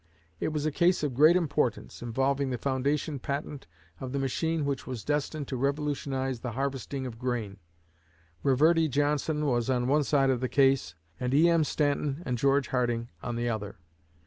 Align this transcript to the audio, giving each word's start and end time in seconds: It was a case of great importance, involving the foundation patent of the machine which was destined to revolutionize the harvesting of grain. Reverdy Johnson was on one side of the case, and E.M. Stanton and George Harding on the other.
It 0.39 0.47
was 0.47 0.65
a 0.65 0.71
case 0.71 1.03
of 1.03 1.13
great 1.13 1.35
importance, 1.35 2.01
involving 2.01 2.49
the 2.49 2.57
foundation 2.57 3.19
patent 3.19 3.67
of 3.99 4.13
the 4.13 4.17
machine 4.17 4.65
which 4.65 4.87
was 4.87 5.03
destined 5.03 5.47
to 5.49 5.55
revolutionize 5.57 6.39
the 6.39 6.53
harvesting 6.53 7.05
of 7.05 7.19
grain. 7.19 7.57
Reverdy 8.41 8.87
Johnson 8.89 9.45
was 9.45 9.69
on 9.69 9.87
one 9.87 10.03
side 10.03 10.31
of 10.31 10.39
the 10.39 10.49
case, 10.49 10.95
and 11.19 11.35
E.M. 11.35 11.63
Stanton 11.63 12.23
and 12.25 12.39
George 12.39 12.69
Harding 12.69 13.09
on 13.21 13.35
the 13.35 13.47
other. 13.47 13.75